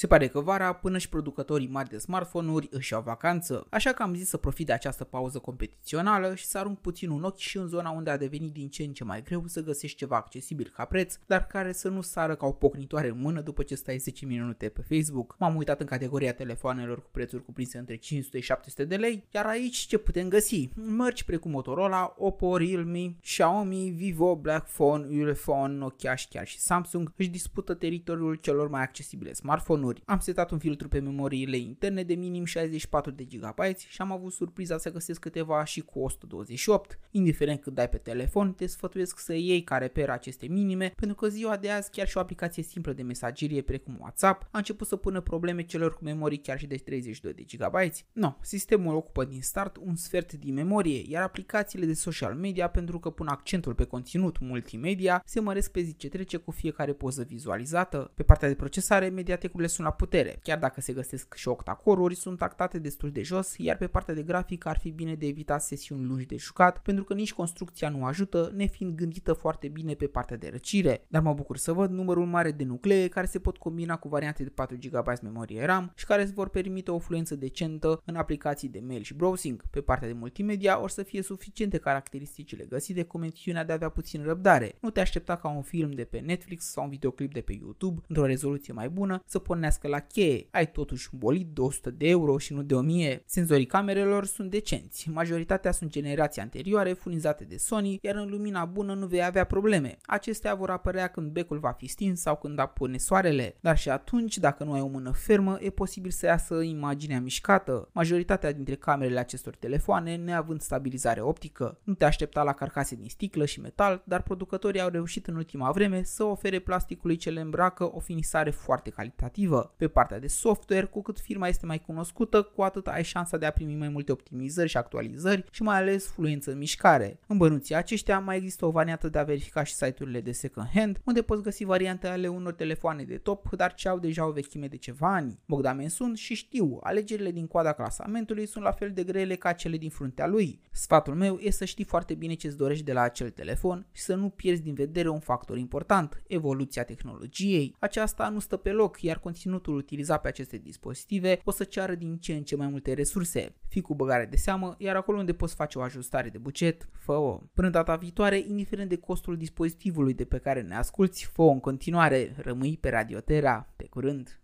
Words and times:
Se 0.00 0.06
pare 0.06 0.28
că 0.28 0.40
vara, 0.40 0.72
până 0.72 0.98
și 0.98 1.08
producătorii 1.08 1.68
mari 1.68 1.88
de 1.88 1.98
smartphone-uri 1.98 2.68
își 2.70 2.92
iau 2.92 3.02
vacanță, 3.02 3.66
așa 3.70 3.92
că 3.92 4.02
am 4.02 4.14
zis 4.14 4.28
să 4.28 4.36
profit 4.36 4.66
de 4.66 4.72
această 4.72 5.04
pauză 5.04 5.38
competițională 5.38 6.34
și 6.34 6.44
să 6.44 6.58
arunc 6.58 6.78
puțin 6.78 7.10
un 7.10 7.22
ochi 7.22 7.38
și 7.38 7.56
în 7.56 7.66
zona 7.66 7.90
unde 7.90 8.10
a 8.10 8.16
devenit 8.16 8.52
din 8.52 8.68
ce 8.68 8.82
în 8.82 8.92
ce 8.92 9.04
mai 9.04 9.22
greu 9.22 9.42
să 9.46 9.62
găsești 9.62 9.96
ceva 9.96 10.16
accesibil 10.16 10.72
ca 10.74 10.84
preț, 10.84 11.18
dar 11.26 11.46
care 11.46 11.72
să 11.72 11.88
nu 11.88 12.00
sară 12.00 12.34
ca 12.34 12.46
o 12.46 12.52
pocnitoare 12.52 13.08
în 13.08 13.20
mână 13.20 13.40
după 13.40 13.62
ce 13.62 13.74
stai 13.74 13.98
10 13.98 14.26
minute 14.26 14.68
pe 14.68 14.82
Facebook. 14.88 15.36
M-am 15.38 15.56
uitat 15.56 15.80
în 15.80 15.86
categoria 15.86 16.32
telefoanelor 16.32 17.02
cu 17.02 17.08
prețuri 17.12 17.44
cuprinse 17.44 17.78
între 17.78 17.96
500 17.96 18.40
și 18.40 18.46
700 18.46 18.84
de 18.84 18.96
lei, 18.96 19.24
iar 19.30 19.46
aici 19.46 19.76
ce 19.76 19.98
putem 19.98 20.28
găsi? 20.28 20.68
Mărci 20.74 21.22
precum 21.22 21.50
Motorola, 21.50 22.14
Oppo, 22.18 22.56
Realme, 22.56 23.16
Xiaomi, 23.22 23.90
Vivo, 23.90 24.36
Blackphone, 24.36 25.06
Ulefone, 25.20 25.74
Nokia 25.74 26.14
și 26.14 26.28
chiar 26.28 26.46
și 26.46 26.58
Samsung 26.58 27.12
își 27.16 27.28
dispută 27.28 27.74
teritoriul 27.74 28.34
celor 28.34 28.68
mai 28.68 28.82
accesibile 28.82 29.32
smartphone-uri. 29.32 29.88
Am 30.04 30.18
setat 30.18 30.50
un 30.50 30.58
filtru 30.58 30.88
pe 30.88 30.98
memoriile 30.98 31.56
interne 31.56 32.02
de 32.02 32.14
minim 32.14 32.44
64 32.44 33.10
de 33.10 33.24
GB 33.24 33.76
și 33.76 34.00
am 34.00 34.12
avut 34.12 34.32
surpriza 34.32 34.78
să 34.78 34.92
găsesc 34.92 35.20
câteva 35.20 35.64
și 35.64 35.80
cu 35.80 36.00
128. 36.00 36.98
Indiferent 37.10 37.60
cât 37.60 37.74
dai 37.74 37.88
pe 37.88 37.96
telefon, 37.96 38.52
te 38.52 38.66
sfătuiesc 38.66 39.18
să 39.18 39.34
iei 39.34 39.62
care 39.62 39.88
reper 39.90 40.10
aceste 40.10 40.46
minime, 40.46 40.92
pentru 40.96 41.16
că 41.16 41.28
ziua 41.28 41.56
de 41.56 41.70
azi 41.70 41.90
chiar 41.90 42.08
și 42.08 42.16
o 42.16 42.20
aplicație 42.20 42.62
simplă 42.62 42.92
de 42.92 43.02
mesagerie 43.02 43.62
precum 43.62 43.96
WhatsApp 44.00 44.48
a 44.50 44.58
început 44.58 44.86
să 44.86 44.96
pună 44.96 45.20
probleme 45.20 45.62
celor 45.62 45.94
cu 45.94 46.04
memorii 46.04 46.38
chiar 46.38 46.58
și 46.58 46.66
de 46.66 46.76
32 46.76 47.32
de 47.32 47.42
GB. 47.42 47.74
No, 48.12 48.36
sistemul 48.40 48.94
ocupă 48.94 49.24
din 49.24 49.42
start 49.42 49.76
un 49.76 49.96
sfert 49.96 50.32
din 50.32 50.54
memorie, 50.54 51.02
iar 51.06 51.22
aplicațiile 51.22 51.86
de 51.86 51.94
social 51.94 52.34
media, 52.34 52.68
pentru 52.68 52.98
că 52.98 53.10
pun 53.10 53.26
accentul 53.26 53.74
pe 53.74 53.84
conținut 53.84 54.38
multimedia, 54.38 55.22
se 55.24 55.40
măresc 55.40 55.70
pe 55.70 55.80
zi 55.80 55.96
ce 55.96 56.08
trece 56.08 56.36
cu 56.36 56.50
fiecare 56.50 56.92
poză 56.92 57.22
vizualizată. 57.22 58.12
Pe 58.14 58.22
partea 58.22 58.48
de 58.48 58.54
procesare, 58.54 59.08
mediatecurile 59.08 59.68
sunt 59.80 59.92
la 59.92 60.04
putere, 60.04 60.38
chiar 60.42 60.58
dacă 60.58 60.80
se 60.80 60.92
găsesc 60.92 61.34
și 61.34 61.48
octacore-uri, 61.48 62.14
sunt 62.14 62.38
tactate 62.38 62.78
destul 62.78 63.10
de 63.10 63.22
jos, 63.22 63.54
iar 63.58 63.76
pe 63.76 63.86
partea 63.86 64.14
de 64.14 64.22
grafic 64.22 64.66
ar 64.66 64.78
fi 64.78 64.90
bine 64.90 65.14
de 65.14 65.26
evitat 65.26 65.62
sesiuni 65.62 66.04
lungi 66.04 66.26
de 66.26 66.36
jucat, 66.36 66.78
pentru 66.78 67.04
că 67.04 67.14
nici 67.14 67.32
construcția 67.32 67.88
nu 67.88 68.04
ajută, 68.04 68.52
nefiind 68.54 68.94
gândită 68.94 69.32
foarte 69.32 69.68
bine 69.68 69.94
pe 69.94 70.06
partea 70.06 70.36
de 70.36 70.48
răcire, 70.52 71.04
dar 71.08 71.22
mă 71.22 71.32
bucur 71.32 71.56
să 71.56 71.72
văd 71.72 71.90
numărul 71.90 72.26
mare 72.26 72.50
de 72.50 72.64
nuclee 72.64 73.08
care 73.08 73.26
se 73.26 73.38
pot 73.38 73.56
combina 73.56 73.96
cu 73.96 74.08
variante 74.08 74.42
de 74.42 74.48
4 74.48 74.76
GB 74.80 75.06
memorie 75.22 75.64
RAM 75.64 75.92
și 75.94 76.04
care 76.04 76.22
îți 76.22 76.32
vor 76.32 76.48
permite 76.48 76.90
o 76.90 76.98
fluență 76.98 77.34
decentă 77.34 78.02
în 78.04 78.16
aplicații 78.16 78.68
de 78.68 78.82
mail 78.86 79.02
și 79.02 79.14
browsing. 79.14 79.62
Pe 79.70 79.80
partea 79.80 80.08
de 80.08 80.14
multimedia 80.14 80.80
or 80.80 80.90
să 80.90 81.02
fie 81.02 81.22
suficiente 81.22 81.78
caracteristicile 81.78 82.64
găsite 82.64 83.02
cu 83.02 83.18
mențiunea 83.18 83.64
de 83.64 83.72
a 83.72 83.74
avea 83.74 83.88
puțin 83.88 84.22
răbdare. 84.22 84.74
Nu 84.80 84.90
te 84.90 85.00
aștepta 85.00 85.36
ca 85.36 85.48
un 85.48 85.62
film 85.62 85.90
de 85.90 86.04
pe 86.04 86.18
Netflix 86.18 86.64
sau 86.64 86.84
un 86.84 86.90
videoclip 86.90 87.32
de 87.32 87.40
pe 87.40 87.52
YouTube 87.52 88.00
într-o 88.08 88.26
rezoluție 88.26 88.72
mai 88.72 88.88
bună 88.88 89.22
să 89.26 89.38
pornească 89.38 89.69
la 89.88 89.98
cheie. 89.98 90.46
Ai 90.50 90.70
totuși 90.70 91.08
un 91.12 91.18
bolid 91.18 91.48
de 91.54 91.60
100 91.60 91.90
de 91.90 92.08
euro 92.08 92.38
și 92.38 92.52
nu 92.52 92.62
de 92.62 92.74
1000. 92.74 93.22
Senzorii 93.26 93.66
camerelor 93.66 94.24
sunt 94.24 94.50
decenți. 94.50 95.10
Majoritatea 95.10 95.72
sunt 95.72 95.90
generații 95.90 96.42
anterioare 96.42 96.92
furnizate 96.92 97.44
de 97.44 97.56
Sony, 97.56 97.98
iar 98.02 98.14
în 98.14 98.28
lumina 98.28 98.64
bună 98.64 98.94
nu 98.94 99.06
vei 99.06 99.24
avea 99.24 99.44
probleme. 99.44 99.96
Acestea 100.06 100.54
vor 100.54 100.70
apărea 100.70 101.06
când 101.08 101.30
becul 101.30 101.58
va 101.58 101.70
fi 101.70 101.86
stins 101.86 102.20
sau 102.20 102.36
când 102.36 102.58
apune 102.58 102.98
soarele, 102.98 103.56
dar 103.60 103.78
și 103.78 103.88
atunci, 103.88 104.38
dacă 104.38 104.64
nu 104.64 104.72
ai 104.72 104.80
o 104.80 104.86
mână 104.86 105.10
fermă, 105.10 105.58
e 105.60 105.70
posibil 105.70 106.10
să 106.10 106.26
iasă 106.26 106.54
imaginea 106.54 107.20
mișcată. 107.20 107.88
Majoritatea 107.92 108.52
dintre 108.52 108.74
camerele 108.74 109.18
acestor 109.18 109.56
telefoane 109.56 110.16
neavând 110.16 110.60
stabilizare 110.60 111.20
optică. 111.20 111.78
Nu 111.84 111.94
te 111.94 112.04
aștepta 112.04 112.42
la 112.42 112.52
carcase 112.52 112.94
din 112.94 113.08
sticlă 113.08 113.44
și 113.44 113.60
metal, 113.60 114.02
dar 114.04 114.22
producătorii 114.22 114.80
au 114.80 114.88
reușit 114.88 115.26
în 115.26 115.36
ultima 115.36 115.70
vreme 115.70 116.02
să 116.02 116.24
ofere 116.24 116.58
plasticului 116.58 117.16
ce 117.16 117.30
le 117.30 117.40
îmbracă 117.40 117.94
o 117.94 117.98
finisare 117.98 118.50
foarte 118.50 118.90
calitativă. 118.90 119.59
Pe 119.76 119.88
partea 119.88 120.18
de 120.18 120.26
software, 120.26 120.86
cu 120.86 121.02
cât 121.02 121.20
firma 121.20 121.48
este 121.48 121.66
mai 121.66 121.78
cunoscută, 121.78 122.42
cu 122.42 122.62
atât 122.62 122.86
ai 122.86 123.04
șansa 123.04 123.36
de 123.36 123.46
a 123.46 123.50
primi 123.50 123.74
mai 123.74 123.88
multe 123.88 124.12
optimizări 124.12 124.68
și 124.68 124.76
actualizări 124.76 125.44
și 125.50 125.62
mai 125.62 125.76
ales 125.76 126.06
fluență 126.06 126.50
în 126.50 126.58
mișcare. 126.58 127.18
În 127.26 127.36
bănuții 127.36 127.74
aceștia 127.74 128.18
mai 128.18 128.36
există 128.36 128.66
o 128.66 128.70
variantă 128.70 129.08
de 129.08 129.18
a 129.18 129.22
verifica 129.22 129.62
și 129.62 129.74
site-urile 129.74 130.20
de 130.20 130.32
second 130.32 130.68
hand, 130.74 131.00
unde 131.04 131.22
poți 131.22 131.42
găsi 131.42 131.64
variante 131.64 132.06
ale 132.06 132.28
unor 132.28 132.52
telefoane 132.52 133.02
de 133.02 133.16
top, 133.16 133.50
dar 133.50 133.74
ce 133.74 133.88
au 133.88 133.98
deja 133.98 134.26
o 134.26 134.32
vechime 134.32 134.66
de 134.66 134.76
ceva 134.76 135.14
ani. 135.14 135.38
Bogdamen 135.46 135.88
sunt 135.88 136.16
și 136.16 136.34
știu, 136.34 136.78
alegerile 136.82 137.30
din 137.30 137.46
coada 137.46 137.72
clasamentului 137.72 138.46
sunt 138.46 138.64
la 138.64 138.72
fel 138.72 138.90
de 138.92 139.04
grele 139.04 139.34
ca 139.34 139.52
cele 139.52 139.76
din 139.76 139.90
fruntea 139.90 140.26
lui. 140.26 140.60
Sfatul 140.70 141.14
meu 141.14 141.38
e 141.38 141.50
să 141.50 141.64
știi 141.64 141.84
foarte 141.84 142.14
bine 142.14 142.34
ce-ți 142.34 142.56
dorești 142.56 142.84
de 142.84 142.92
la 142.92 143.00
acel 143.00 143.30
telefon 143.30 143.86
și 143.92 144.02
să 144.02 144.14
nu 144.14 144.28
pierzi 144.28 144.62
din 144.62 144.74
vedere 144.74 145.08
un 145.08 145.20
factor 145.20 145.58
important, 145.58 146.22
evoluția 146.26 146.84
tehnologiei. 146.84 147.76
Aceasta 147.78 148.28
nu 148.28 148.38
stă 148.38 148.56
pe 148.56 148.70
loc, 148.70 149.02
iar 149.02 149.18
conținutul 149.40 149.76
utilizat 149.76 150.20
pe 150.20 150.28
aceste 150.28 150.56
dispozitive 150.56 151.40
o 151.44 151.50
să 151.50 151.64
ceară 151.64 151.94
din 151.94 152.16
ce 152.16 152.32
în 152.32 152.42
ce 152.42 152.56
mai 152.56 152.68
multe 152.68 152.92
resurse. 152.92 153.54
Fii 153.68 153.80
cu 153.80 153.94
băgare 153.94 154.26
de 154.26 154.36
seamă, 154.36 154.74
iar 154.78 154.96
acolo 154.96 155.18
unde 155.18 155.32
poți 155.32 155.54
face 155.54 155.78
o 155.78 155.82
ajustare 155.82 156.28
de 156.28 156.38
buget, 156.38 156.88
fă-o. 156.92 157.40
Până 157.54 157.70
data 157.70 157.96
viitoare, 157.96 158.38
indiferent 158.38 158.88
de 158.88 158.96
costul 158.96 159.36
dispozitivului 159.36 160.14
de 160.14 160.24
pe 160.24 160.38
care 160.38 160.62
ne 160.62 160.74
asculti, 160.74 161.24
fă 161.24 161.42
în 161.42 161.60
continuare, 161.60 162.34
rămâi 162.36 162.78
pe 162.80 162.88
Radiotera. 162.88 163.72
Pe 163.76 163.84
curând! 163.84 164.40